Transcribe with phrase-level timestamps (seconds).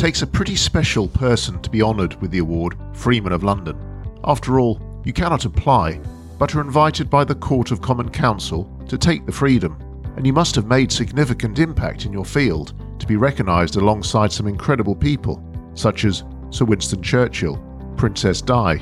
[0.00, 3.78] takes a pretty special person to be honoured with the award Freeman of London.
[4.24, 6.00] After all, you cannot apply,
[6.38, 9.76] but are invited by the Court of Common Council to take the freedom,
[10.16, 14.46] and you must have made significant impact in your field to be recognised alongside some
[14.46, 15.44] incredible people,
[15.74, 17.62] such as Sir Winston Churchill,
[17.98, 18.80] Princess Di,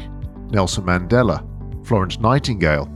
[0.51, 1.45] Nelson Mandela,
[1.85, 2.87] Florence Nightingale,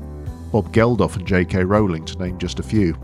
[0.53, 1.65] Bob Geldof, and J.K.
[1.65, 2.95] Rowling, to name just a few.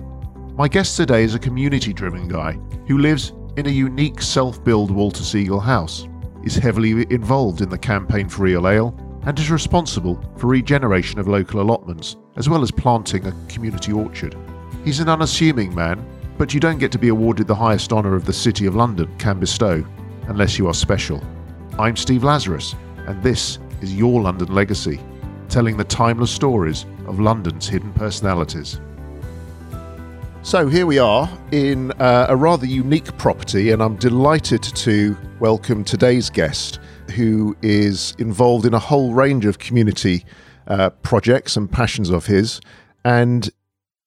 [0.55, 2.52] My guest today is a community driven guy
[2.86, 6.06] who lives in a unique self built Walter Segal house,
[6.44, 8.94] is heavily involved in the campaign for Real Ale,
[9.24, 14.36] and is responsible for regeneration of local allotments, as well as planting a community orchard.
[14.84, 16.06] He's an unassuming man,
[16.38, 19.12] but you don't get to be awarded the highest honour of the City of London
[19.18, 19.84] can bestow,
[20.28, 21.20] unless you are special.
[21.80, 22.77] I'm Steve Lazarus,
[23.08, 25.00] and this is Your London Legacy,
[25.48, 28.80] telling the timeless stories of London's hidden personalities.
[30.42, 35.84] So here we are in uh, a rather unique property, and I'm delighted to welcome
[35.84, 36.78] today's guest,
[37.14, 40.25] who is involved in a whole range of community
[40.67, 42.61] uh, projects and passions of his.
[43.05, 43.50] And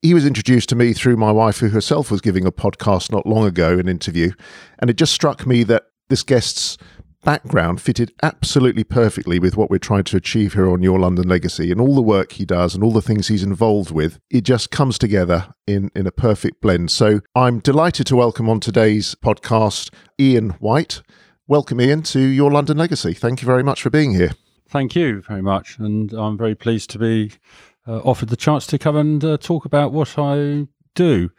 [0.02, 3.28] he was introduced to me through my wife, who herself was giving a podcast not
[3.28, 4.32] long ago, an interview.
[4.80, 6.78] And it just struck me that this guest's
[7.24, 11.72] background fitted absolutely perfectly with what we're trying to achieve here on Your London Legacy
[11.72, 14.20] and all the work he does and all the things he's involved with.
[14.30, 16.92] It just comes together in, in a perfect blend.
[16.92, 21.02] So I'm delighted to welcome on today's podcast Ian White.
[21.48, 23.14] Welcome, Ian, to Your London Legacy.
[23.14, 24.32] Thank you very much for being here.
[24.68, 25.78] Thank you very much.
[25.80, 27.34] And I'm very pleased to be
[27.88, 31.30] uh, offered the chance to come and uh, talk about what I do.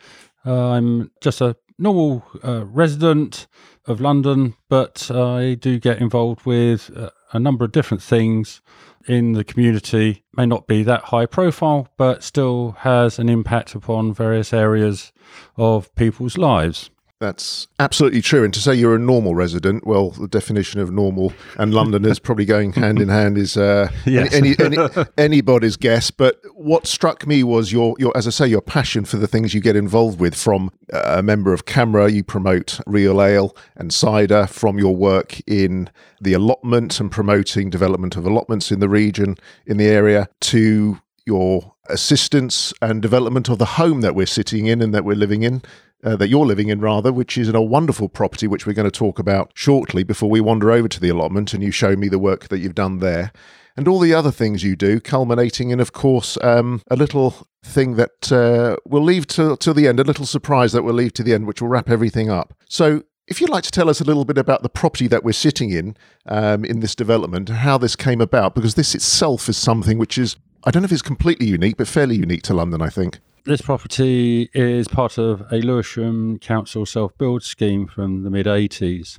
[0.45, 3.47] Uh, I'm just a normal uh, resident
[3.87, 8.61] of London, but I do get involved with uh, a number of different things
[9.07, 10.25] in the community.
[10.37, 15.13] May not be that high profile, but still has an impact upon various areas
[15.57, 16.91] of people's lives.
[17.23, 18.43] That's absolutely true.
[18.43, 22.45] And to say you're a normal resident, well, the definition of normal and Londoners probably
[22.45, 24.35] going hand in hand is uh, yes.
[24.35, 24.77] any, any,
[25.17, 26.11] anybody's guess.
[26.11, 29.55] But what struck me was your, your, as I say, your passion for the things
[29.55, 30.35] you get involved with.
[30.35, 34.49] From a member of CAMRA, you promote real ale and cider.
[34.49, 35.91] From your work in
[36.21, 41.73] the allotment and promoting development of allotments in the region, in the area, to your
[41.89, 45.63] assistance and development of the home that we're sitting in and that we're living in
[46.03, 48.91] uh, that you're living in, rather, which is in a wonderful property, which we're going
[48.91, 52.09] to talk about shortly before we wander over to the allotment and you show me
[52.09, 53.33] the work that you've done there.
[53.77, 57.95] And all the other things you do, culminating in, of course, um, a little thing
[57.97, 61.23] that uh, we'll leave to, till the end, a little surprise that we'll leave to
[61.23, 62.55] the end, which will wrap everything up.
[62.69, 65.33] So, if you'd like to tell us a little bit about the property that we're
[65.33, 65.97] sitting in
[66.27, 70.37] um, in this development how this came about, because this itself is something which is,
[70.65, 73.21] I don't know if it's completely unique, but fairly unique to London, I think.
[73.45, 79.19] This property is part of a Lewisham Council self build scheme from the mid 80s.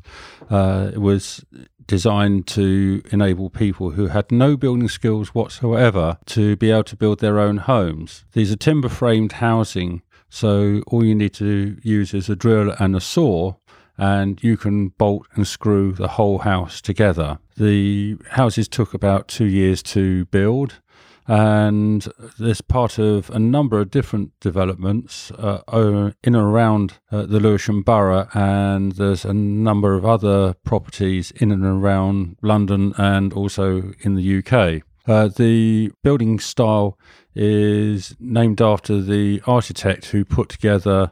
[0.50, 1.44] Uh, it was
[1.88, 7.20] designed to enable people who had no building skills whatsoever to be able to build
[7.20, 8.24] their own homes.
[8.32, 12.96] These are timber framed housing, so all you need to use is a drill and
[12.96, 13.56] a saw
[13.98, 17.40] and you can bolt and screw the whole house together.
[17.58, 20.82] The houses took about two years to build
[21.28, 22.08] and
[22.38, 27.82] this part of a number of different developments uh, in and around uh, the Lewisham
[27.82, 34.16] Borough, and there's a number of other properties in and around London and also in
[34.16, 34.84] the UK.
[35.06, 36.98] Uh, the building style
[37.36, 41.12] is named after the architect who put together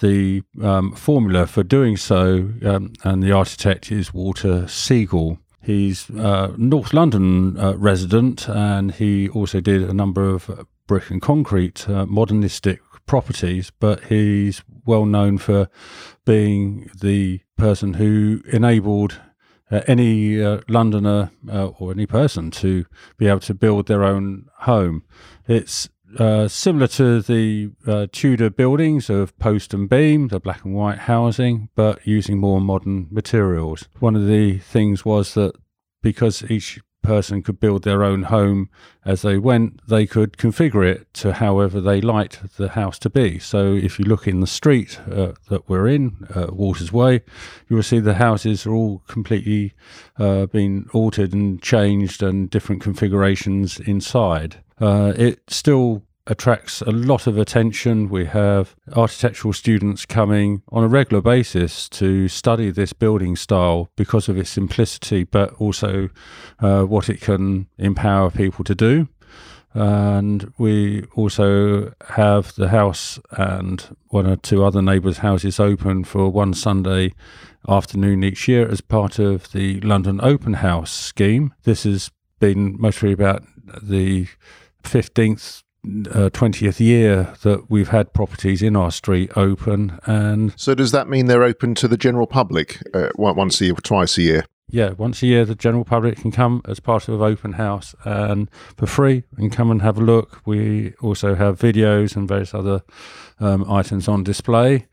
[0.00, 5.38] the um, formula for doing so, um, and the architect is Walter Segal.
[5.62, 11.20] He's a North London uh, resident, and he also did a number of brick and
[11.20, 13.70] concrete uh, modernistic properties.
[13.78, 15.68] But he's well known for
[16.24, 19.20] being the person who enabled
[19.70, 22.86] uh, any uh, Londoner uh, or any person to
[23.18, 25.04] be able to build their own home.
[25.46, 30.74] It's uh, similar to the uh, Tudor buildings of post and beam, the black and
[30.74, 33.88] white housing, but using more modern materials.
[33.98, 35.54] One of the things was that
[36.02, 38.68] because each person could build their own home
[39.04, 43.38] as they went, they could configure it to however they liked the house to be.
[43.38, 47.22] So if you look in the street uh, that we're in, uh, Walters Way,
[47.68, 49.72] you will see the houses are all completely
[50.18, 54.62] uh, been altered and changed and different configurations inside.
[54.80, 58.08] Uh, it still attracts a lot of attention.
[58.08, 64.28] We have architectural students coming on a regular basis to study this building style because
[64.28, 66.08] of its simplicity, but also
[66.60, 69.08] uh, what it can empower people to do.
[69.72, 76.28] And we also have the house and one or two other neighbours' houses open for
[76.28, 77.12] one Sunday
[77.68, 81.54] afternoon each year as part of the London Open House scheme.
[81.62, 82.10] This has
[82.40, 83.44] been mostly about
[83.80, 84.26] the
[84.82, 85.62] 15th
[86.10, 91.08] uh, 20th year that we've had properties in our street open and so does that
[91.08, 94.44] mean they're open to the general public uh, once a year twice a year?
[94.68, 98.50] Yeah once a year the general public can come as part of open house and
[98.76, 100.42] for free and come and have a look.
[100.44, 102.82] We also have videos and various other
[103.40, 104.86] um, items on display.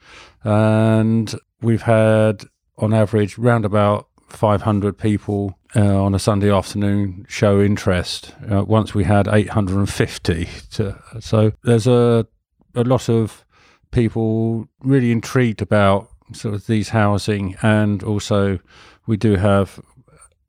[0.44, 2.46] And we've had
[2.78, 8.34] on average round about 500 people uh, on a Sunday afternoon show interest.
[8.50, 10.48] Uh, once we had 850.
[10.72, 12.28] To, so there's a
[12.76, 13.46] a lot of
[13.92, 18.60] people really intrigued about sort of these housing, and also
[19.08, 19.80] we do have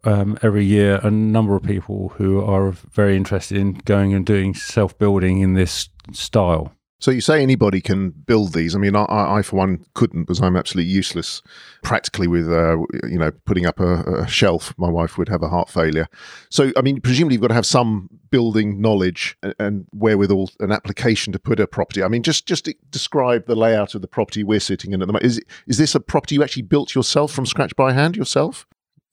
[0.05, 4.55] um, every year a number of people who are very interested in going and doing
[4.55, 6.73] self building in this style.
[7.00, 8.75] So you say anybody can build these.
[8.75, 11.43] I mean, I, I for one couldn't because I'm absolutely useless
[11.83, 12.77] practically with, uh,
[13.09, 14.75] you know, putting up a, a, shelf.
[14.77, 16.09] My wife would have a heart failure.
[16.50, 20.73] So, I mean, presumably you've got to have some building knowledge and, and wherewithal an
[20.73, 22.03] application to put a property.
[22.03, 25.12] I mean, just just describe the layout of the property we're sitting in at the
[25.12, 25.25] moment.
[25.25, 28.67] Is, is this a property you actually built yourself from scratch by hand yourself?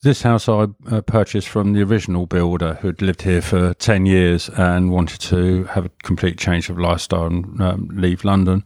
[0.05, 4.49] This house I uh, purchased from the original builder who'd lived here for 10 years
[4.49, 8.63] and wanted to have a complete change of lifestyle and um, leave London.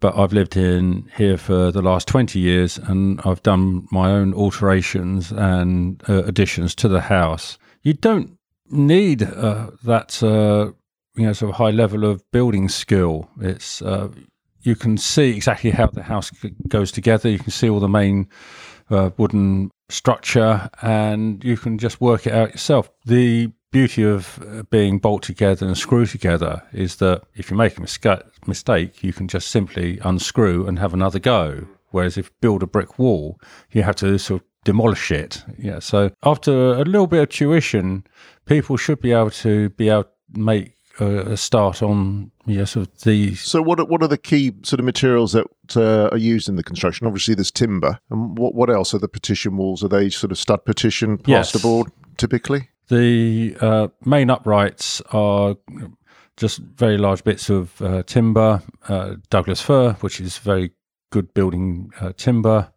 [0.00, 4.32] But I've lived in here for the last 20 years and I've done my own
[4.32, 7.58] alterations and uh, additions to the house.
[7.82, 8.38] You don't
[8.70, 10.72] need uh, that uh,
[11.16, 13.28] you know sort of high level of building skill.
[13.42, 14.08] It's uh,
[14.62, 16.30] you can see exactly how the house
[16.66, 17.28] goes together.
[17.28, 18.28] You can see all the main
[18.90, 22.90] uh, wooden structure and you can just work it out yourself.
[23.04, 27.76] The beauty of uh, being bolt together and screw together is that if you make
[27.76, 27.80] a
[28.46, 31.66] mistake, you can just simply unscrew and have another go.
[31.90, 33.40] Whereas if you build a brick wall,
[33.70, 35.42] you have to sort of demolish it.
[35.58, 35.78] Yeah.
[35.78, 38.04] So after a little bit of tuition,
[38.46, 43.02] people should be able to be able to make a start on yeah, sort of
[43.02, 43.34] the.
[43.34, 45.46] So, what are, what are the key sort of materials that
[45.76, 47.06] uh, are used in the construction?
[47.06, 49.84] Obviously, there's timber, and what what else are the partition walls?
[49.84, 52.08] Are they sort of stud partition, plasterboard, yes.
[52.16, 52.68] typically?
[52.88, 55.56] The uh, main uprights are
[56.36, 60.70] just very large bits of uh, timber, uh, Douglas fir, which is very
[61.10, 62.72] good building uh, timber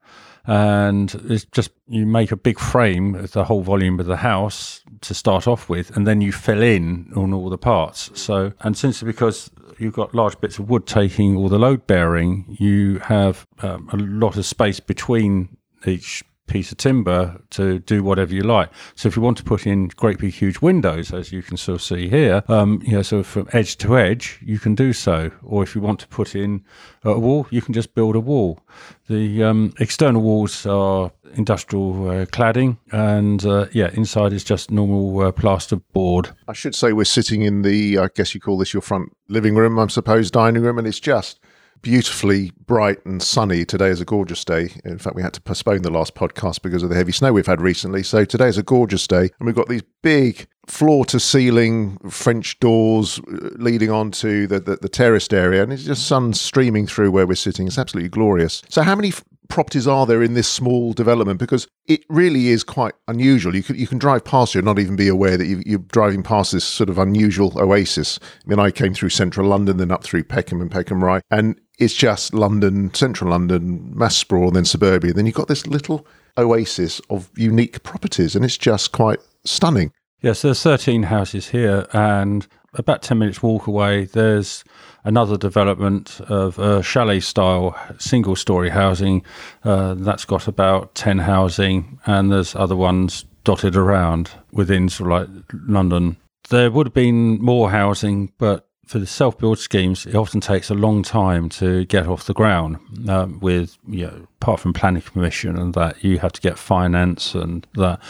[0.52, 4.84] and it's just you make a big frame of the whole volume of the house
[5.00, 8.12] to start off with, and then you fill in on all the parts.
[8.20, 9.50] So, and since because
[9.80, 13.96] you've got large bits of wood taking all the load bearing, you have um, a
[13.96, 15.56] lot of space between
[15.86, 16.22] each
[16.52, 18.70] piece of timber to do whatever you like.
[18.96, 21.76] So if you want to put in great big huge windows, as you can sort
[21.76, 25.32] of see here, um, you know, of from edge to edge, you can do so.
[25.44, 26.66] Or if you want to put in
[27.04, 28.60] a wall, you can just build a wall.
[29.08, 35.22] The um, external walls are industrial uh, cladding, and uh, yeah, inside is just normal
[35.22, 36.32] uh, plaster board.
[36.48, 39.56] I should say we're sitting in the, I guess you call this your front living
[39.56, 41.40] room, I suppose, dining room, and it's just
[41.82, 43.66] beautifully bright and sunny.
[43.66, 44.70] Today is a gorgeous day.
[44.86, 47.46] In fact, we had to postpone the last podcast because of the heavy snow we've
[47.46, 48.04] had recently.
[48.04, 52.60] So today is a gorgeous day, and we've got these big floor to ceiling French
[52.60, 57.12] doors uh, leading onto the, the, the terraced area, and it's just sun streaming through
[57.12, 57.68] where we're sitting.
[57.68, 58.62] It's absolutely glorious.
[58.70, 59.14] So, how many
[59.52, 61.40] properties are there in this small development?
[61.40, 63.56] Because it really is quite unusual.
[63.56, 65.80] You can you can drive past here and not even be aware that you, are
[65.80, 68.20] driving past this sort of unusual oasis.
[68.24, 71.60] I mean, I came through central London, then up through Peckham and Peckham Rye, and
[71.78, 75.14] it's just London, central London, mass sprawl, and then suburbia.
[75.14, 79.92] Then you've got this little oasis of unique properties, and it's just quite stunning.
[80.22, 84.64] Yes, there's 13 houses here, and about 10 minutes walk away, there's
[85.04, 89.24] another development of a chalet style single story housing.
[89.64, 95.30] Uh, that's got about 10 housing, and there's other ones dotted around within sort of
[95.30, 96.18] like London.
[96.50, 100.70] There would have been more housing, but for the self build schemes, it often takes
[100.70, 102.78] a long time to get off the ground.
[103.08, 107.34] Um, with you know, apart from planning permission and that, you have to get finance
[107.34, 108.02] and that.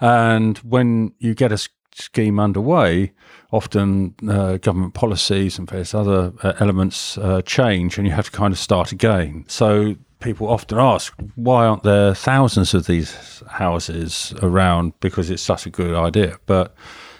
[0.00, 3.12] And when you get a scheme underway,
[3.50, 8.36] often uh, government policies and various other uh, elements uh, change, and you have to
[8.36, 9.44] kind of start again.
[9.48, 14.92] So people often ask, why aren't there thousands of these houses around?
[15.00, 16.74] Because it's such a good idea, but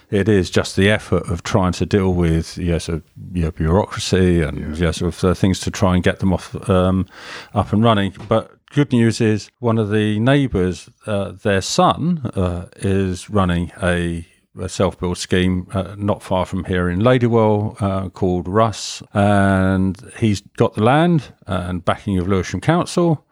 [0.09, 3.01] it is just the effort of trying to deal with yes, you
[3.33, 4.87] know, bureaucracy and yeah.
[4.87, 7.05] yes, of uh, things to try and get them off um,
[7.53, 8.15] up and running.
[8.27, 14.25] But good news is one of the neighbours, uh, their son uh, is running a
[14.59, 19.99] a self build scheme uh, not far from here in Ladywell uh, called RUSS, and
[20.17, 23.25] he's got the land and backing of Lewisham Council,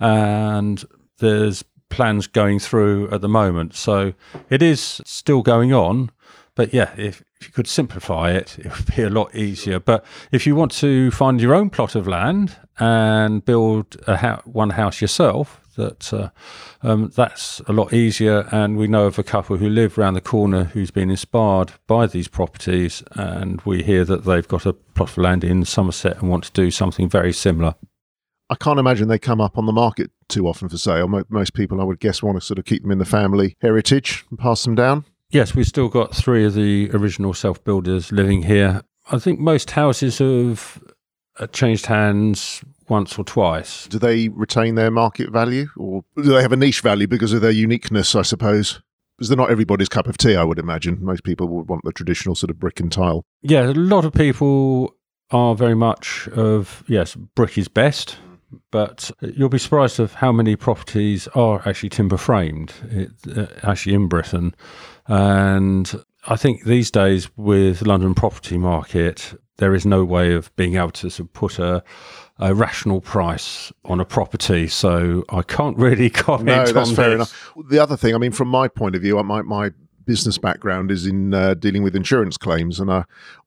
[0.00, 0.84] and
[1.18, 3.74] there's plans going through at the moment.
[3.74, 4.12] So
[4.50, 6.10] it is still going on,
[6.54, 9.78] but yeah, if, if you could simplify it, it would be a lot easier.
[9.78, 14.42] But if you want to find your own plot of land and build a ho-
[14.44, 16.30] one house yourself, that uh,
[16.82, 18.48] um, that's a lot easier.
[18.50, 22.06] And we know of a couple who live around the corner who's been inspired by
[22.06, 26.28] these properties, and we hear that they've got a plot of land in Somerset and
[26.30, 27.74] want to do something very similar.
[28.48, 31.08] I can't imagine they come up on the market too often for sale.
[31.28, 34.24] Most people, I would guess, want to sort of keep them in the family heritage
[34.30, 35.04] and pass them down.
[35.30, 38.82] Yes, we've still got three of the original self builders living here.
[39.10, 40.82] I think most houses have
[41.38, 43.86] uh, changed hands once or twice.
[43.86, 47.40] Do they retain their market value or do they have a niche value because of
[47.40, 48.80] their uniqueness, I suppose?
[49.16, 50.98] Because they're not everybody's cup of tea, I would imagine.
[51.02, 53.24] Most people would want the traditional sort of brick and tile.
[53.42, 54.94] Yeah, a lot of people
[55.30, 58.16] are very much of, yes, brick is best
[58.70, 63.94] but you'll be surprised of how many properties are actually timber framed, it, uh, actually
[63.94, 64.54] in Britain.
[65.06, 65.92] And
[66.26, 70.90] I think these days with London property market, there is no way of being able
[70.90, 71.82] to sort of put a,
[72.38, 74.68] a rational price on a property.
[74.68, 76.46] So I can't really comment.
[76.46, 77.14] No, that's fair this.
[77.14, 77.52] enough.
[77.68, 79.70] The other thing, I mean, from my point of view, my my
[80.04, 83.02] business background is in uh, dealing with insurance claims, and uh,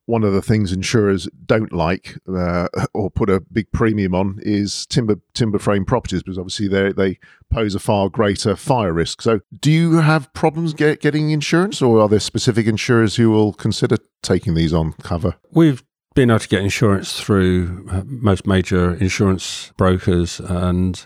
[0.06, 4.86] one of the things insurers don't like uh, or put a big premium on is
[4.88, 7.20] timber timber frame properties because obviously they they
[7.51, 9.22] pose a far greater fire risk.
[9.22, 13.54] So, do you have problems get, getting insurance, or are there specific insurers who will
[13.54, 15.36] consider taking these on cover?
[15.51, 15.84] We've
[16.19, 21.05] been able to get insurance through uh, most major insurance brokers, and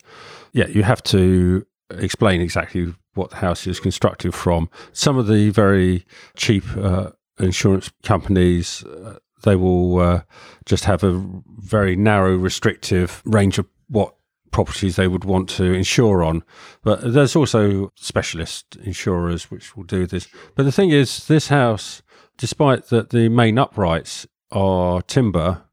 [0.53, 4.71] yeah, you have to explain exactly what the house is constructed from.
[4.91, 6.03] Some of the very
[6.35, 10.21] cheap uh, insurance companies, uh, they will uh,
[10.65, 11.23] just have a
[11.59, 14.15] very narrow, restrictive range of what
[14.49, 16.41] properties they would want to insure on.
[16.81, 20.27] But there's also specialist insurers which will do this.
[20.55, 22.01] But the thing is, this house,
[22.35, 25.63] despite that the main uprights are timber,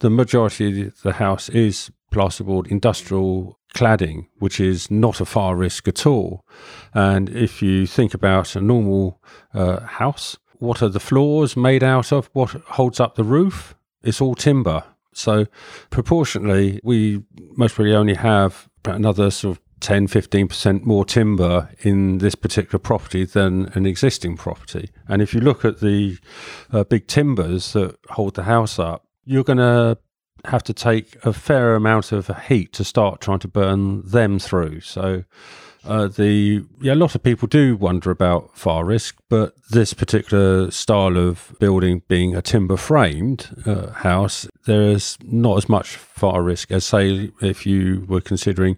[0.00, 5.88] the majority of the house is plasterboard industrial cladding, which is not a fire risk
[5.88, 6.44] at all.
[6.94, 9.20] And if you think about a normal
[9.52, 12.30] uh, house, what are the floors made out of?
[12.32, 13.74] What holds up the roof?
[14.02, 14.84] It's all timber.
[15.12, 15.46] So,
[15.90, 17.22] proportionally, we
[17.56, 23.24] most probably only have another sort of 10 15% more timber in this particular property
[23.24, 24.90] than an existing property.
[25.08, 26.18] And if you look at the
[26.72, 29.98] uh, big timbers that hold the house up, you're going to
[30.44, 34.80] have to take a fair amount of heat to start trying to burn them through.
[34.80, 35.24] So,
[35.84, 40.70] uh, the yeah, a lot of people do wonder about fire risk, but this particular
[40.70, 46.42] style of building, being a timber framed uh, house, there is not as much fire
[46.42, 48.76] risk as say if you were considering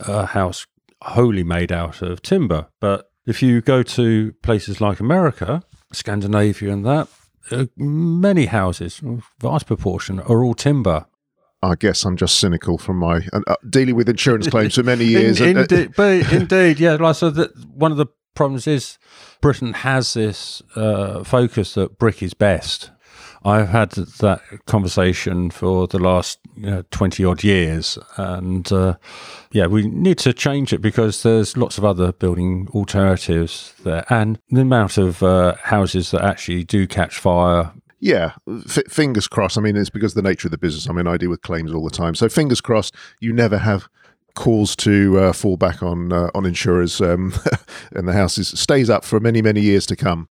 [0.00, 0.66] a house
[1.02, 2.68] wholly made out of timber.
[2.80, 5.62] But if you go to places like America,
[5.92, 7.08] Scandinavia, and that,
[7.50, 9.00] uh, many houses,
[9.40, 11.06] vast proportion, are all timber.
[11.60, 15.40] I guess I'm just cynical from my uh, dealing with insurance claims for many years.
[15.40, 16.94] In, indeed, but indeed, yeah.
[16.94, 18.98] Like so, that one of the problems is
[19.40, 22.90] Britain has this uh, focus that brick is best.
[23.48, 26.38] I've had that conversation for the last
[26.90, 28.96] twenty odd years, and uh,
[29.52, 34.38] yeah, we need to change it because there's lots of other building alternatives there, and
[34.50, 39.58] the amount of uh, houses that actually do catch fire yeah, f- fingers crossed.
[39.58, 40.88] I mean, it's because of the nature of the business.
[40.88, 42.94] I mean, I deal with claims all the time, so fingers crossed.
[43.20, 43.88] You never have
[44.34, 47.34] cause to uh, fall back on uh, on insurers, um,
[47.92, 50.28] and the house is, stays up for many many years to come.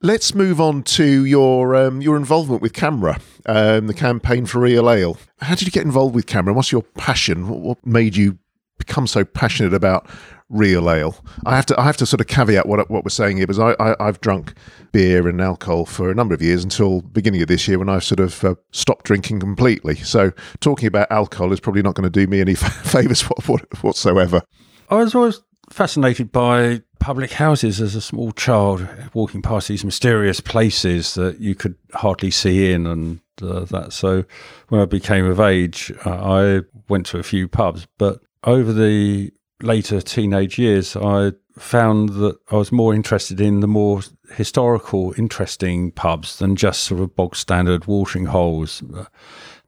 [0.00, 4.88] Let's move on to your um, your involvement with CAMRA, um, the campaign for Real
[4.88, 5.16] Ale.
[5.40, 6.54] How did you get involved with CAMRA?
[6.54, 7.48] What's your passion?
[7.48, 8.38] What, made you
[8.78, 10.08] become so passionate about
[10.48, 11.16] real ale.
[11.44, 13.58] I have to I have to sort of caveat what what we're saying here because
[13.58, 14.54] I, I have drunk
[14.92, 17.98] beer and alcohol for a number of years until beginning of this year when I
[17.98, 19.96] sort of uh, stopped drinking completely.
[19.96, 24.42] So talking about alcohol is probably not going to do me any favors whatsoever.
[24.88, 25.40] I was always
[25.70, 31.54] fascinated by public houses as a small child, walking past these mysterious places that you
[31.54, 33.92] could hardly see in and uh, that.
[33.92, 34.24] So
[34.68, 39.32] when I became of age, uh, I went to a few pubs, but over the
[39.62, 44.02] later teenage years, I found that I was more interested in the more
[44.32, 48.82] historical, interesting pubs than just sort of bog standard watering holes.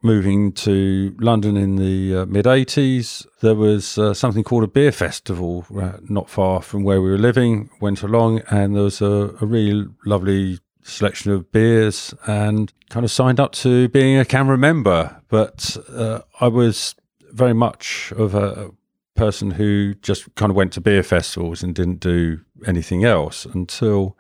[0.03, 4.93] Moving to London in the uh, mid 80s, there was uh, something called a beer
[4.93, 7.69] festival uh, not far from where we were living.
[7.81, 13.11] Went along, and there was a, a really lovely selection of beers and kind of
[13.11, 15.21] signed up to being a CAMRA member.
[15.29, 16.95] But uh, I was
[17.33, 18.71] very much of a
[19.15, 24.17] person who just kind of went to beer festivals and didn't do anything else until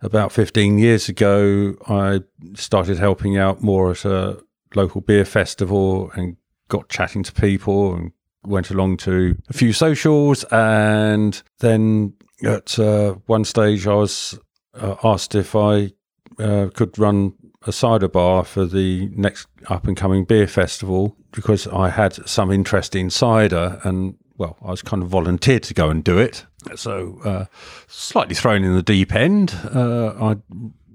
[0.00, 1.74] about 15 years ago.
[1.86, 2.22] I
[2.54, 4.42] started helping out more at a
[4.74, 6.36] local beer festival and
[6.68, 8.12] got chatting to people and
[8.44, 10.44] went along to a few socials.
[10.50, 14.38] And then at uh, one stage, I was
[14.74, 15.92] uh, asked if I
[16.38, 17.34] uh, could run
[17.66, 22.50] a cider bar for the next up and coming beer festival because I had some
[22.50, 26.46] interest in cider and well, I was kind of volunteered to go and do it.
[26.74, 27.44] So, uh,
[27.88, 29.54] slightly thrown in the deep end.
[29.74, 30.36] Uh, I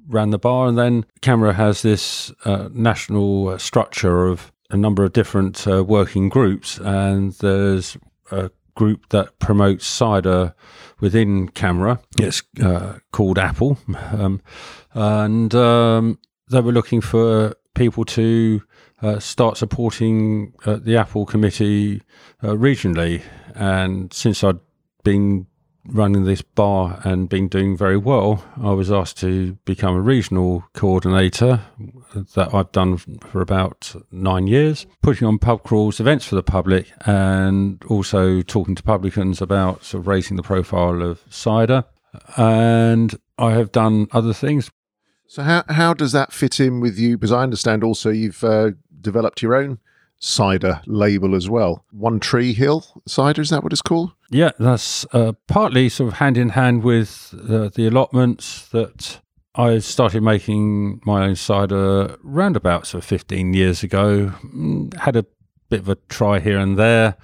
[0.07, 5.03] ran the bar, and then CAMRA has this uh, national uh, structure of a number
[5.03, 7.97] of different uh, working groups, and there's
[8.31, 10.53] a group that promotes cider
[10.99, 11.99] within CAMRA.
[12.19, 13.77] It's uh, called Apple,
[14.11, 14.41] um,
[14.93, 16.19] and um,
[16.49, 18.61] they were looking for people to
[19.01, 22.01] uh, start supporting uh, the Apple Committee
[22.41, 23.21] uh, regionally.
[23.53, 24.59] And since I'd
[25.03, 25.47] been
[25.87, 30.65] running this bar and been doing very well, I was asked to become a regional
[30.73, 31.61] coordinator
[32.35, 36.91] that I've done for about nine years, putting on pub crawls, events for the public,
[37.05, 41.85] and also talking to publicans about sort of raising the profile of cider.
[42.37, 44.71] And I have done other things.
[45.27, 47.17] So how how does that fit in with you?
[47.17, 49.79] Because I understand also you've uh, developed your own
[50.25, 51.85] cider label as well.
[51.91, 54.11] One Tree Hill cider, is that what it's called?
[54.31, 59.21] Yeah, that's uh, partly sort of hand in hand with uh, the allotments that
[59.53, 64.33] I started making my own cider roundabout sort of 15 years ago.
[64.43, 65.25] Mm, had a
[65.69, 67.17] bit of a try here and there.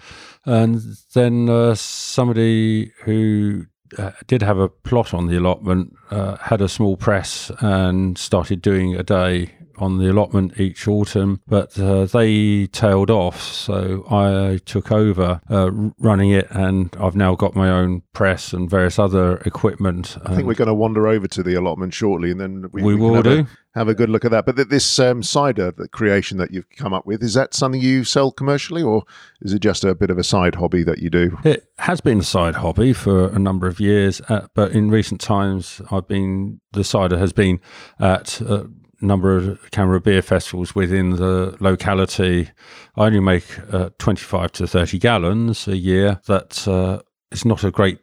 [0.45, 0.81] And
[1.13, 3.65] then uh, somebody who
[3.97, 8.61] uh, did have a plot on the allotment, uh, had a small press, and started
[8.61, 13.41] doing a day on the allotment each autumn, but uh, they tailed off.
[13.41, 18.69] So I took over uh, running it, and I've now got my own press and
[18.69, 20.17] various other equipment.
[20.25, 22.95] I think we're going to wander over to the allotment shortly, and then we, we,
[22.95, 23.39] we will have do.
[23.41, 24.45] A, have a good look at that.
[24.45, 27.81] But th- this um, cider the creation that you've come up with is that something
[27.81, 29.03] you sell commercially, or
[29.41, 31.37] is it just a bit of a side hobby that you do?
[31.43, 35.21] It has been a side hobby for a number of years, uh, but in recent
[35.21, 37.59] times, I've been the cider has been
[37.99, 38.63] at uh,
[39.01, 42.49] number of CAMRA beer festivals within the locality.
[42.95, 46.21] I only make uh, 25 to 30 gallons a year.
[46.27, 47.99] That uh, is not a great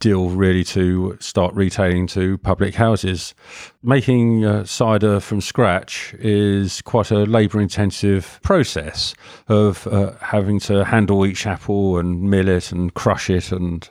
[0.00, 3.34] deal really to start retailing to public houses.
[3.82, 9.14] Making uh, cider from scratch is quite a labour intensive process
[9.48, 13.88] of uh, having to handle each apple and mill it and crush it and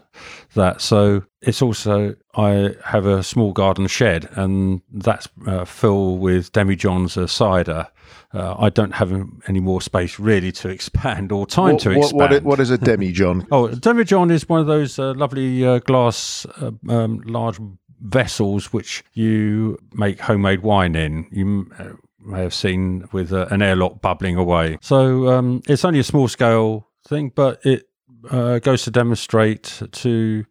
[0.54, 0.82] that.
[0.82, 7.18] So it's also, I have a small garden shed and that's uh, filled with demijohns
[7.18, 7.88] of cider
[8.34, 9.12] uh, I don't have
[9.48, 12.34] any more space really to expand or time what, to expand.
[12.34, 13.48] What, what is a demijohn?
[13.52, 17.60] oh, a demijohn is one of those uh, lovely uh, glass uh, um, large
[18.02, 21.28] vessels which you make homemade wine in.
[21.32, 24.78] You uh, may have seen with uh, an airlock bubbling away.
[24.82, 27.90] So um, it's only a small scale thing, but it
[28.30, 30.46] goes to demonstrate to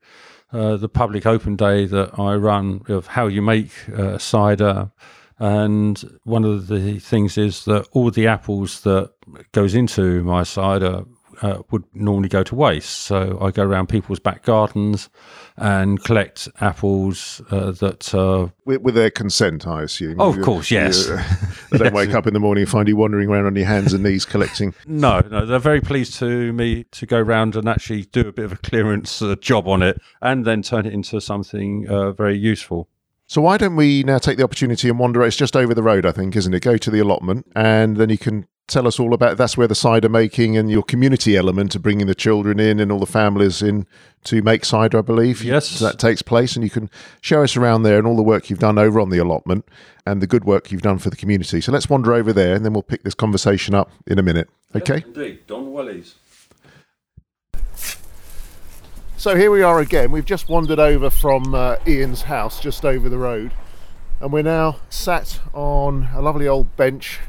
[0.51, 3.71] the public open day that I run of how you make
[4.19, 4.91] cider
[5.39, 9.11] and one of the things is that all the apples that
[9.53, 11.05] goes into my cider
[11.43, 12.91] uh, would normally go to waste.
[12.91, 15.09] So I go around people's back gardens
[15.57, 20.21] and collect apples uh, that uh, with, with, their consent, I assume.
[20.21, 21.07] Oh, of course, yes.
[21.71, 23.93] they don't wake up in the morning and find you wandering around on your hands
[23.93, 24.75] and knees collecting.
[24.87, 28.45] No, no, they're very pleased to me to go around and actually do a bit
[28.47, 32.37] of a clearance uh, job on it, and then turn it into something uh, very
[32.39, 32.89] useful.
[33.29, 35.23] So why don't we now take the opportunity and wander?
[35.25, 36.61] It's just over the road, I think, isn't it?
[36.61, 39.37] Go to the allotment, and then you can tell us all about.
[39.37, 42.93] That's where the cider making and your community element of bringing the children in and
[42.93, 43.87] all the families in
[44.25, 45.43] to make cider, I believe.
[45.43, 46.89] Yes, that takes place, and you can
[47.21, 49.67] show us around there and all the work you've done over on the allotment
[50.07, 51.61] and the good work you've done for the community.
[51.61, 54.49] So let's wander over there, and then we'll pick this conversation up in a minute.
[54.75, 54.99] Okay?
[54.99, 56.15] Yes, indeed, Don Wellies.
[59.19, 60.13] So here we are again.
[60.13, 63.51] We've just wandered over from uh, Ian's house just over the road,
[64.21, 67.21] and we're now sat on a lovely old bench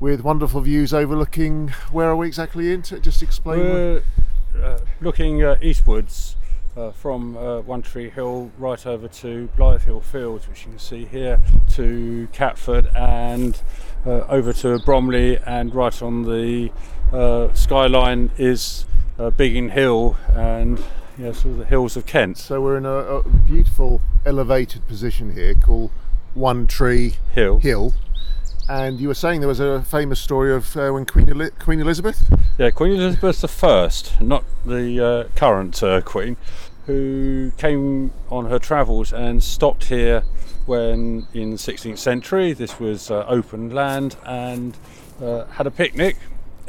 [0.00, 1.68] with wonderful views overlooking.
[1.92, 2.82] Where are we exactly in?
[2.82, 3.60] Just explain.
[3.60, 4.02] We're
[4.60, 6.34] uh, looking uh, eastwards
[6.76, 10.80] uh, from uh, One Tree Hill right over to Blythe Hill Fields, which you can
[10.80, 11.40] see here,
[11.74, 13.62] to Catford and
[14.04, 16.72] uh, over to Bromley, and right on the
[17.54, 18.84] skyline is
[19.36, 20.82] Biggin Hill and
[21.20, 22.38] yes, all the hills of Kent.
[22.38, 25.90] So we're in a, a beautiful elevated position here called
[26.34, 27.58] One Tree Hill.
[27.58, 27.94] Hill.
[28.68, 31.80] And you were saying there was a famous story of uh, when Queen, Eli- Queen
[31.80, 32.32] Elizabeth?
[32.56, 33.90] Yeah, Queen Elizabeth I,
[34.24, 36.36] not the uh, current uh, Queen,
[36.86, 40.22] who came on her travels and stopped here
[40.66, 44.76] when in the 16th century this was uh, open land and
[45.20, 46.16] uh, had a picnic.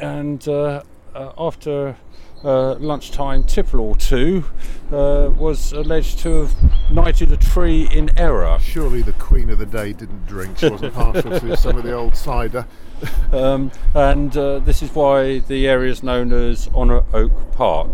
[0.00, 0.82] And uh,
[1.14, 1.96] after
[2.44, 4.44] uh, lunchtime tipple or two
[4.90, 8.58] uh, was alleged to have knighted a tree in error.
[8.60, 11.92] Surely the Queen of the Day didn't drink, she wasn't partial to some of the
[11.92, 12.66] old cider.
[13.32, 17.90] um, and uh, this is why the area is known as Honor Oak Park.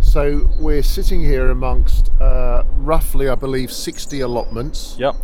[0.00, 4.96] So we're sitting here amongst uh, roughly, I believe, 60 allotments.
[4.98, 5.14] Yep.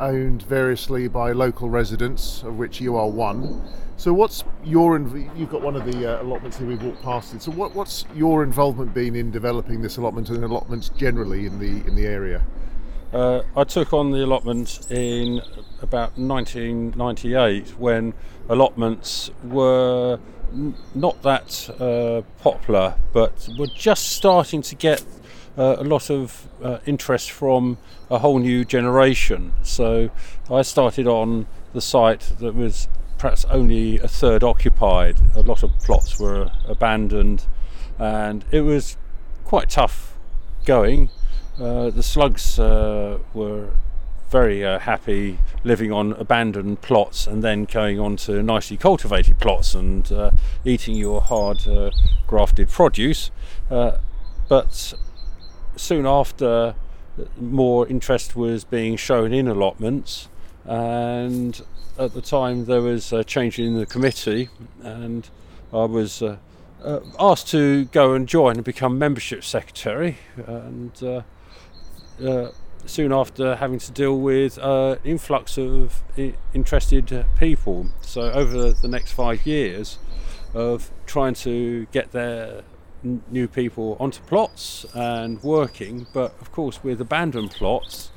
[0.00, 3.62] Owned variously by local residents, of which you are one.
[4.02, 4.98] So, what's your
[5.36, 7.42] you've got one of the uh, allotments here we've walked past it.
[7.42, 11.86] So, what, what's your involvement been in developing this allotment and allotments generally in the
[11.86, 12.42] in the area?
[13.12, 15.40] Uh, I took on the allotment in
[15.82, 18.12] about 1998 when
[18.48, 20.18] allotments were
[20.52, 25.04] n- not that uh, popular, but were just starting to get
[25.56, 27.78] uh, a lot of uh, interest from
[28.10, 29.54] a whole new generation.
[29.62, 30.10] So
[30.50, 32.88] I started on the site that was
[33.22, 35.16] perhaps only a third occupied.
[35.36, 37.46] A lot of plots were abandoned,
[37.96, 38.96] and it was
[39.44, 40.18] quite tough
[40.64, 41.08] going.
[41.56, 43.68] Uh, the slugs uh, were
[44.28, 49.72] very uh, happy living on abandoned plots and then going on to nicely cultivated plots
[49.72, 50.32] and uh,
[50.64, 51.92] eating your hard uh,
[52.26, 53.30] grafted produce.
[53.70, 53.98] Uh,
[54.48, 54.94] but
[55.76, 56.74] soon after,
[57.38, 60.28] more interest was being shown in allotments,
[60.64, 61.62] and
[61.98, 64.48] at the time there was a change in the committee,
[64.82, 65.28] and
[65.72, 66.36] I was uh,
[66.82, 71.22] uh, asked to go and join and become membership secretary, and uh,
[72.22, 72.50] uh
[72.84, 76.02] soon after having to deal with uh, influx of
[76.52, 77.86] interested people.
[78.00, 80.00] So over the next five years
[80.52, 82.62] of trying to get their
[83.04, 88.10] new people onto plots and working, but of course with abandoned plots,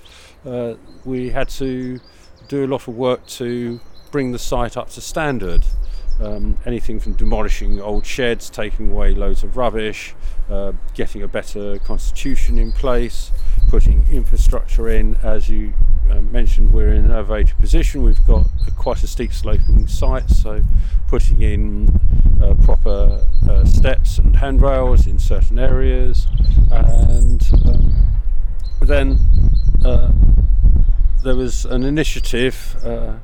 [1.05, 1.99] we had to
[2.47, 3.79] do a lot of work to
[4.11, 5.65] bring the site up to standard.
[6.21, 10.15] Um, anything from demolishing old sheds, taking away loads of rubbish,
[10.49, 13.31] uh, getting a better constitution in place,
[13.67, 15.15] putting infrastructure in.
[15.17, 15.73] As you
[16.09, 18.01] uh, mentioned, we're in an elevated position.
[18.01, 20.61] We've got a, quite a steep sloping site, so
[21.07, 21.89] putting in
[22.41, 26.27] uh, proper uh, steps and handrails in certain areas,
[26.71, 28.05] and um,
[28.81, 29.19] then
[29.83, 30.11] uh,
[31.25, 33.15] there was an initiative uh,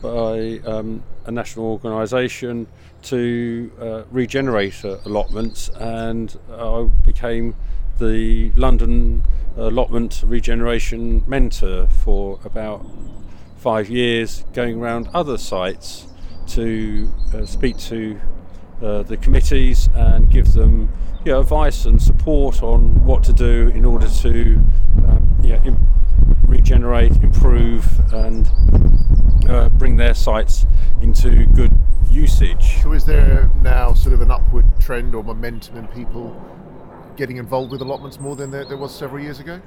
[0.00, 2.68] by um, a national organisation
[3.02, 7.56] to uh, regenerate allotments, and I became
[7.98, 9.24] the London
[9.56, 12.86] allotment regeneration mentor for about
[13.56, 16.06] five years, going around other sites
[16.46, 18.20] to uh, speak to
[18.80, 20.88] uh, the committees and give them
[21.24, 24.60] you know, advice and support on what to do in order to
[25.08, 25.60] um, yeah,
[26.68, 28.46] regenerate, improve, and
[29.48, 30.66] uh, bring their sites
[31.00, 31.72] into good
[32.10, 32.82] usage.
[32.82, 36.36] So, is there now sort of an upward trend or momentum in people
[37.16, 39.62] getting involved with allotments more than there, there was several years ago?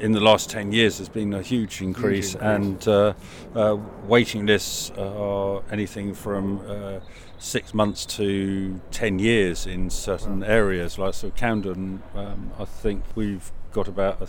[0.00, 2.86] in the last 10 years there's been a huge increase, huge increase.
[2.86, 3.12] and uh,
[3.56, 7.00] uh, waiting lists are anything from uh,
[7.38, 10.46] six months to 10 years in certain wow.
[10.46, 14.28] areas like so Camden um, I think we've got about a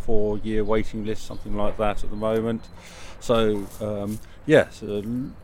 [0.00, 2.68] four year waiting list, something like that at the moment.
[3.20, 4.82] So, um, yes,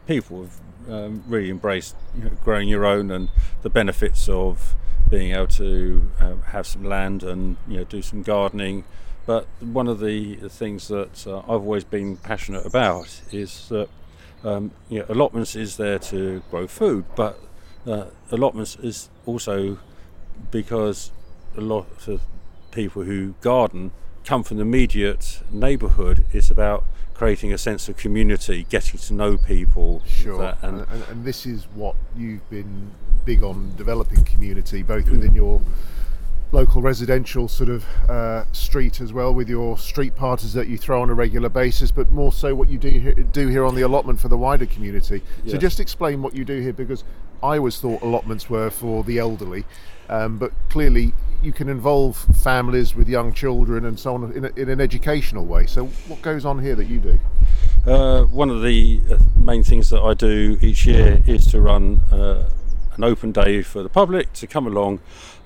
[0.07, 3.29] people have um, really embraced you know, growing your own and
[3.63, 4.75] the benefits of
[5.11, 8.85] being able to uh, have some land and you know do some gardening.
[9.25, 13.89] But one of the things that uh, I've always been passionate about is that
[14.45, 17.41] um, you know, allotments is there to grow food, but
[17.87, 19.79] uh, allotments is also
[20.51, 21.11] because
[21.57, 22.21] a lot of
[22.71, 23.91] people who garden
[24.27, 26.27] come from the immediate neighbourhood.
[26.33, 26.85] It's about
[27.15, 30.03] creating a sense of community, getting to know people.
[30.07, 30.55] Sure.
[30.61, 32.91] And, and, and, this is what you've been
[33.25, 35.63] big on developing community, both within your
[36.53, 41.01] local residential sort of uh, street as well, with your street parties that you throw
[41.01, 43.83] on a regular basis, but more so what you do here, do here on the
[43.83, 45.23] allotment for the wider community.
[45.47, 47.03] So just explain what you do here, because
[47.43, 49.65] I always thought allotments were for the elderly,
[50.09, 54.49] um, but clearly you can involve families with young children and so on in, a,
[54.57, 55.67] in, an educational way.
[55.67, 57.19] So, what goes on here that you do?
[57.87, 62.01] uh, one of the uh, main things that I do each year is to run
[62.11, 62.49] uh,
[62.97, 65.01] an open day for the public to come along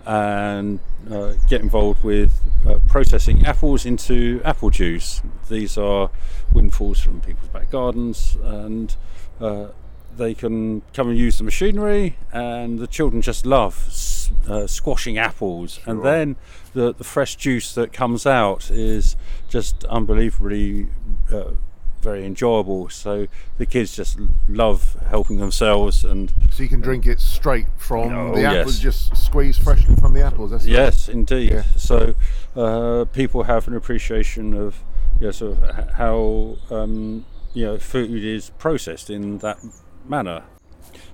[0.06, 5.20] and uh, get involved with uh, processing apples into apple juice.
[5.48, 6.10] These are
[6.52, 8.96] windfalls from people's back gardens, and
[9.40, 9.68] uh,
[10.16, 13.74] they can come and use the machinery, and the children just love
[14.48, 15.80] uh, squashing apples.
[15.86, 16.36] And then
[16.74, 19.16] the, the fresh juice that comes out is
[19.48, 20.88] just unbelievably
[21.32, 21.50] uh,
[22.00, 22.88] very enjoyable.
[22.88, 23.26] So
[23.58, 28.34] the kids just love helping themselves and So you can drink it straight from Oh,
[28.34, 29.08] the apples, yes.
[29.10, 30.50] just squeezed freshly from the apples.
[30.50, 31.50] That's Yes, indeed.
[31.52, 31.62] Yeah.
[31.76, 32.14] So
[32.56, 34.76] uh, people have an appreciation of
[35.20, 39.58] you know, sort of how um, you know food is processed in that
[40.08, 40.44] manner.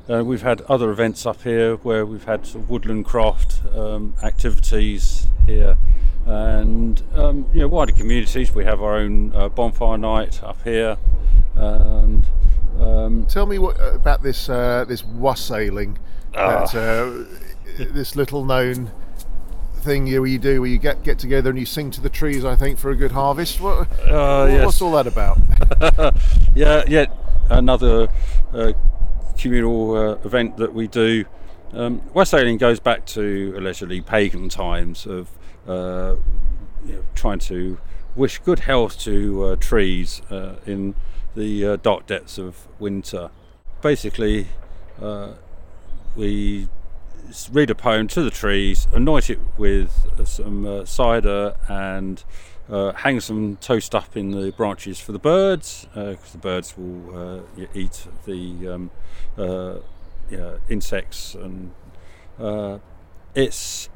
[0.08, 4.14] Uh, we've had other events up here where we've had sort of woodland craft um,
[4.22, 5.76] activities here,
[6.24, 8.54] and um, you know wider communities.
[8.54, 10.96] We have our own uh, bonfire night up here,
[11.56, 12.24] and
[12.78, 15.98] um, Tell me what about this uh, this wassailing,
[16.36, 16.66] Ah.
[16.66, 17.24] that, uh,
[17.92, 18.92] this little known
[19.80, 22.44] thing you, you do where you get get together and you sing to the trees.
[22.44, 23.60] I think for a good harvest.
[23.60, 24.66] What, uh, yes.
[24.66, 25.38] What's all that about?
[26.54, 27.06] yeah, yeah,
[27.50, 28.08] another
[28.52, 28.72] uh,
[29.36, 31.24] communal uh, event that we do.
[31.72, 35.28] Um, wassailing goes back to allegedly pagan times of
[35.66, 36.16] uh,
[36.84, 37.78] you know, trying to
[38.14, 40.94] wish good health to uh, trees uh, in
[41.34, 43.30] the uh, dark depths of winter.
[43.82, 44.46] Basically,
[45.02, 45.32] uh,
[46.14, 46.68] we
[47.52, 52.24] read a poem to the trees, anoint it with some cider, and
[52.68, 57.16] uh, hang some toast up in the branches for the birds, because the birds will
[57.16, 58.90] uh, eat the um,
[59.38, 59.76] uh,
[60.30, 61.72] yeah, insects, and
[62.38, 62.78] uh,
[63.34, 63.88] it's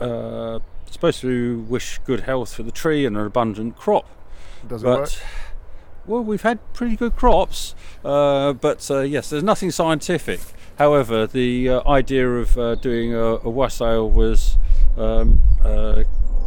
[0.00, 0.58] uh,
[0.90, 4.06] supposed to wish good health for the tree and an abundant crop.
[4.66, 5.10] Does it work?
[6.06, 10.40] Well, we've had pretty good crops, uh, but uh, yes, there's nothing scientific.
[10.78, 14.56] However, the uh, idea of uh, doing a, a wassail was
[14.96, 16.04] um, uh,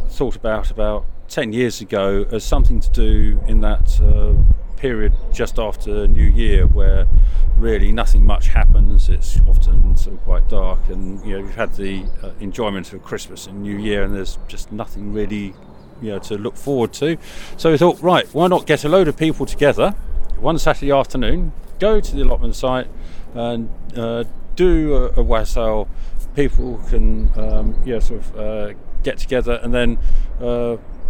[0.08, 4.34] thought about about 10 years ago as something to do in that uh,
[4.76, 7.08] period just after New Year, where
[7.56, 9.08] really nothing much happens.
[9.08, 13.02] It's often sort of quite dark, and you know we've had the uh, enjoyment of
[13.02, 15.54] Christmas and New Year, and there's just nothing really
[16.00, 17.18] you know to look forward to.
[17.56, 19.90] So we thought, right, why not get a load of people together
[20.38, 22.86] one Saturday afternoon, go to the allotment site,
[23.34, 24.22] and uh,
[24.54, 25.88] do a, a wassail.
[26.36, 29.98] People can um, sort of uh, get together, and then.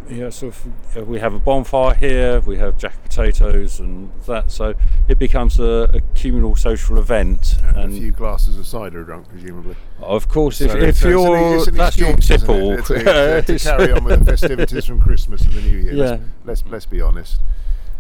[0.08, 0.52] Yeah, so.
[0.96, 2.40] Uh, we have a bonfire here.
[2.40, 4.74] We have jack potatoes and that, so
[5.08, 7.56] it becomes a, a communal social event.
[7.62, 9.76] And a and few glasses of cider drunk, presumably.
[10.00, 12.72] of course, if, So if it's- so you're it's an that's your excuse, isn't tipple,
[12.72, 15.94] it, to, to- to carry on with the festivities from Christmas and the New Year.
[15.94, 16.26] Let's, Yeah.
[16.44, 17.40] let's let's be honest.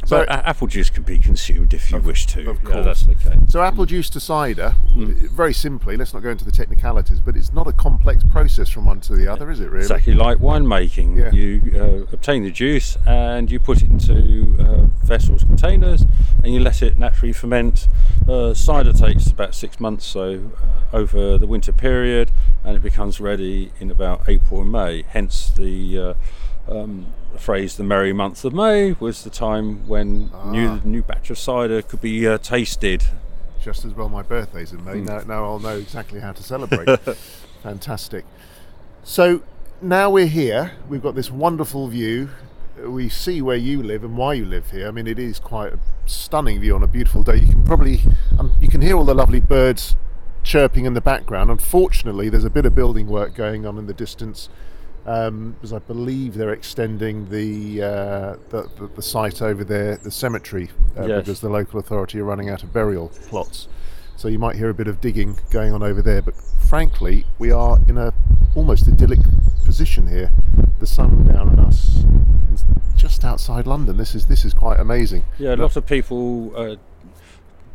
[0.06, 2.40] So So, a- apple juice can be consumed if you wish to.
[2.50, 2.84] of Yeah, course.
[3.04, 3.38] that's okay.
[3.48, 5.12] so apple juice to cider, Hmm.
[5.34, 5.96] very simply.
[5.96, 9.16] Let's not go into the technicalities, but it's not a complex process from one to
[9.16, 9.70] the other, is it?
[9.70, 9.78] Really?
[9.84, 11.16] Exactly like winemaking.
[11.16, 11.30] Yeah.
[11.32, 16.04] You uh, obtain the juice and you put it into uh, vessels, containers,
[16.42, 17.88] and you let it naturally ferment.
[18.28, 20.50] Uh, cider takes about six months, so
[20.92, 22.30] uh, over the winter period,
[22.62, 25.02] and it becomes ready in about April and May.
[25.08, 26.14] Hence the uh,
[27.38, 30.80] phrase "the merry month of May" was the time when new Ah.
[30.84, 33.04] new batch of cider could be uh, tasted.
[33.62, 34.84] Just as well my birthday's in.
[34.84, 35.00] May.
[35.00, 36.98] Now, now I'll know exactly how to celebrate.
[37.62, 38.24] Fantastic.
[39.02, 39.42] So
[39.80, 40.72] now we're here.
[40.88, 42.30] We've got this wonderful view.
[42.82, 44.88] We see where you live and why you live here.
[44.88, 47.36] I mean, it is quite a stunning view on a beautiful day.
[47.36, 48.00] You can probably
[48.38, 49.94] um, you can hear all the lovely birds
[50.42, 51.50] chirping in the background.
[51.50, 54.48] Unfortunately, there's a bit of building work going on in the distance.
[55.06, 60.10] Um, because I believe they're extending the, uh, the, the the site over there, the
[60.10, 61.20] cemetery, uh, Yes.
[61.20, 63.68] because the local authority are running out of burial plots.
[64.16, 66.22] So you might hear a bit of digging going on over there.
[66.22, 66.34] But
[66.68, 68.14] frankly, we are in a
[68.54, 69.18] almost idyllic
[69.66, 70.30] position here.
[70.78, 72.04] The sun down on us,
[72.52, 72.64] It's
[72.96, 73.96] just outside London.
[73.98, 75.24] This is this is quite amazing.
[75.38, 76.76] Yeah, a lot of people uh,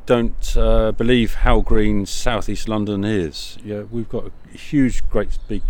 [0.07, 3.57] don't uh, believe how green southeast London is.
[3.63, 5.61] Yeah, we've got a huge, great big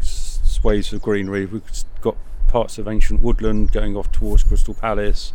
[0.59, 1.45] s- swathes of greenery.
[1.45, 1.61] We've
[2.01, 2.15] got
[2.47, 5.33] parts of ancient woodland going off towards Crystal Palace.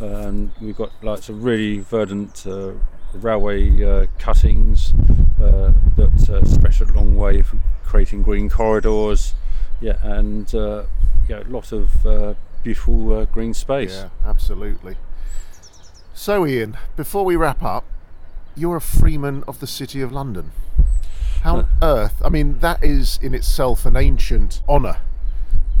[0.00, 2.72] Um, we've got like some really verdant uh,
[3.14, 4.92] railway uh, cuttings
[5.40, 7.42] uh, that uh, stretch a long way,
[7.84, 9.34] creating green corridors.
[9.80, 10.84] Yeah, and uh,
[11.28, 13.92] yeah, a lot of uh, beautiful green space.
[13.94, 14.96] Yeah, absolutely.
[16.14, 17.84] So, Ian, before we wrap up,
[18.54, 20.52] you're a freeman of the City of London.
[21.42, 22.20] How on earth?
[22.24, 24.98] I mean, that is in itself an ancient honour,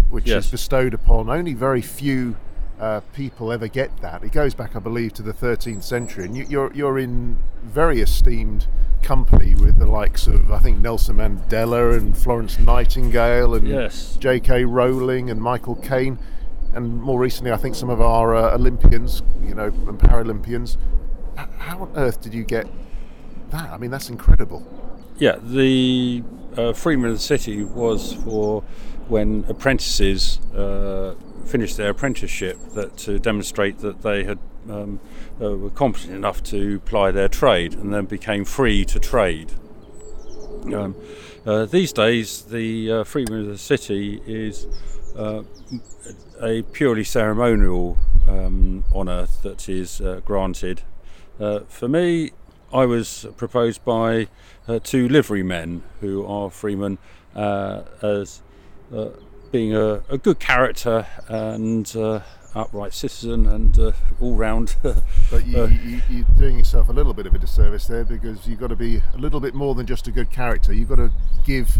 [0.08, 0.46] which Yes.
[0.46, 2.36] is bestowed upon only very few
[2.80, 4.22] uh, people ever get that.
[4.24, 8.00] It goes back, I believe, to the 13th century, and you, you're you're in very
[8.00, 8.66] esteemed
[9.02, 14.16] company with the likes of I think Nelson Mandela and Florence Nightingale and Yes.
[14.18, 14.64] J.K.
[14.64, 16.18] Rowling and Michael Caine,
[16.74, 20.78] and more recently, I think some of our uh, Olympians, you know, and Paralympians.
[21.58, 22.66] How on earth did you get
[23.50, 23.68] that?
[23.70, 24.66] I mean, that's incredible.
[25.20, 26.24] Yeah, the
[26.56, 28.62] uh, Freeman of the City was for
[29.06, 34.38] when apprentices uh, finished their apprenticeship that to demonstrate that they had
[34.70, 34.98] um,
[35.38, 39.52] uh, were competent enough to ply their trade and then became free to trade.
[40.72, 40.96] Um,
[41.44, 44.66] uh, these days, the uh, Freeman of the City is
[45.16, 45.42] uh,
[46.40, 50.80] a purely ceremonial um, honour that is uh, granted.
[51.38, 52.32] Uh, for me,
[52.72, 54.28] I was proposed by
[54.68, 56.98] uh, two liverymen who are freemen
[57.34, 58.42] uh, as
[58.94, 59.08] uh,
[59.50, 62.20] being a, a good character and uh,
[62.54, 64.76] upright citizen and uh, all round.
[65.30, 68.46] But you, Uh, you, you're doing yourself a little bit of a disservice there because
[68.46, 70.72] you've got to be a little bit more than just a good character.
[70.72, 71.12] You've got to
[71.44, 71.78] give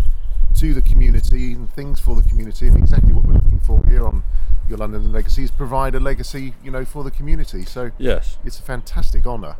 [0.56, 4.04] to the community and things for the community, and exactly what we're looking for here
[4.06, 4.22] on
[4.68, 7.64] Your London Legacy is provide a legacy, you know, for the community.
[7.64, 8.38] So yes.
[8.44, 9.56] it's a fantastic honour.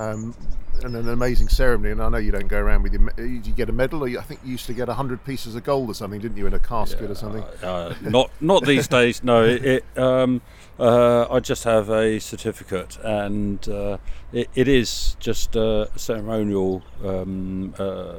[0.00, 0.34] Um,
[0.82, 3.26] and an amazing ceremony, and I know you don't go around with your.
[3.26, 5.62] you get a medal, or you, I think you used to get hundred pieces of
[5.62, 7.42] gold or something, didn't you, in a casket or something?
[7.62, 9.22] Uh, not not these days.
[9.22, 9.64] No, it.
[9.64, 10.40] it um,
[10.78, 13.98] uh, I just have a certificate, and uh,
[14.32, 18.14] it, it is just a ceremonial um, uh,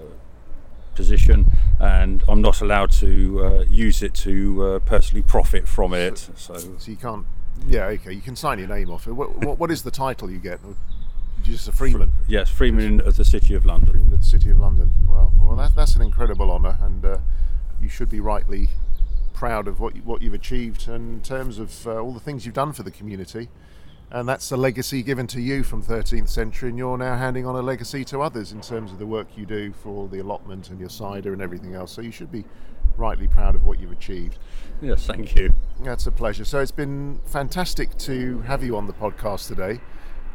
[0.94, 6.30] position, and I'm not allowed to uh, use it to uh, personally profit from it.
[6.36, 7.26] So So you can't.
[7.68, 8.14] Yeah, okay.
[8.14, 9.14] You can sign your name off it.
[9.14, 10.60] What, what, what is the title you get?
[11.42, 12.14] Or you're just a freeman.
[12.28, 13.94] yes, Freeman of the City of London.
[13.94, 14.92] Freeman of the City of London.
[15.08, 17.18] Well, well, that, that's an incredible honour, and uh,
[17.82, 18.70] you should be rightly
[19.34, 22.56] proud of what you, what you've achieved in terms of uh, all the things you've
[22.56, 23.50] done for the community.
[24.12, 27.56] And that's a legacy given to you from 13th century, and you're now handing on
[27.56, 30.80] a legacy to others in terms of the work you do for the allotment and
[30.80, 31.94] your cider and everything else.
[31.94, 32.44] So you should be
[32.98, 34.38] rightly proud of what you've achieved.
[34.82, 35.54] Yes, thank you.
[35.82, 36.44] That's a pleasure.
[36.44, 39.80] So it's been fantastic to have you on the podcast today,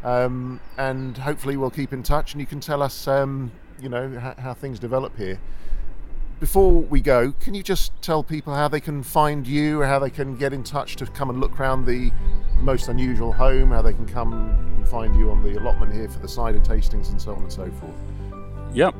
[0.04, 4.18] um, and hopefully we'll keep in touch, and you can tell us, um, you know,
[4.18, 5.40] how, how things develop here.
[6.38, 10.10] Before we go, can you just tell people how they can find you, how they
[10.10, 12.12] can get in touch to come and look round the
[12.58, 16.18] most unusual home, how they can come and find you on the allotment here for
[16.18, 17.94] the cider tastings and so on and so forth?
[18.74, 18.94] Yep.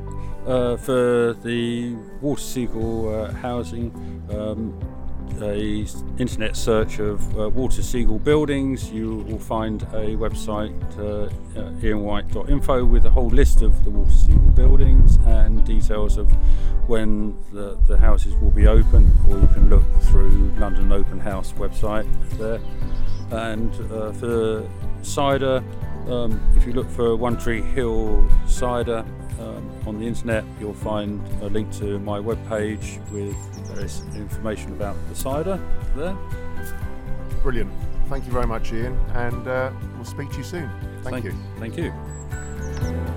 [0.46, 3.90] Uh, for the Walter Segal uh, housing,
[4.30, 4.78] um,
[5.42, 5.86] a
[6.18, 11.24] internet search of uh, Walter Segal buildings, you will find a website, uh,
[11.58, 16.30] uh, ianwhite.info, with a whole list of the Walter Segal buildings and details of
[16.88, 21.52] when the, the houses will be open, or you can look through London Open House
[21.52, 22.06] website
[22.38, 22.60] there.
[23.30, 24.68] And uh, for
[25.02, 25.62] cider,
[26.08, 29.04] um, if you look for One Tree Hill cider
[29.40, 33.36] um, on the internet, you'll find a link to my webpage with
[33.68, 35.60] various information about the cider
[35.94, 36.16] there.
[37.42, 37.72] Brilliant.
[38.08, 40.70] Thank you very much, Ian, and uh, we'll speak to you soon.
[41.02, 41.34] Thank you.
[41.58, 43.12] Thank you.